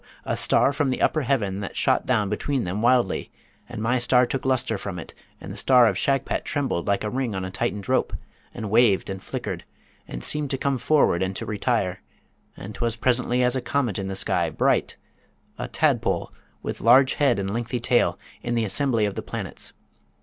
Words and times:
a 0.25 0.35
star 0.35 0.73
from 0.73 0.89
the 0.89 0.99
upper 0.99 1.21
heaven 1.21 1.59
that 1.59 1.75
shot 1.75 2.07
down 2.07 2.27
between 2.27 2.63
them 2.63 2.81
wildly, 2.81 3.31
and 3.69 3.83
my 3.83 3.99
star 3.99 4.25
took 4.25 4.45
lustre 4.47 4.75
from 4.75 4.97
it; 4.97 5.13
and 5.39 5.53
the 5.53 5.57
star 5.57 5.85
of 5.85 5.95
Shagpat 5.95 6.43
trembled 6.43 6.87
like 6.87 7.03
a 7.03 7.09
ring 7.11 7.35
on 7.35 7.45
a 7.45 7.51
tightened 7.51 7.87
rope, 7.87 8.11
and 8.51 8.71
waved 8.71 9.11
and 9.11 9.21
flickered, 9.21 9.63
and 10.07 10.23
seemed 10.23 10.49
to 10.49 10.57
come 10.57 10.79
forward 10.79 11.21
and 11.21 11.35
to 11.35 11.45
retire; 11.45 12.01
and 12.57 12.73
'twas 12.73 12.95
presently 12.95 13.43
as 13.43 13.55
a 13.55 13.61
comet 13.61 13.99
in 13.99 14.07
the 14.07 14.15
sky, 14.15 14.49
bright, 14.49 14.97
a 15.59 15.67
tadpole, 15.67 16.33
with 16.63 16.81
large 16.81 17.13
head 17.21 17.37
and 17.37 17.53
lengthy 17.53 17.79
tail, 17.79 18.17
in 18.41 18.55
the 18.55 18.65
assembly 18.65 19.05
of 19.05 19.13
the 19.13 19.21
planets. 19.21 19.71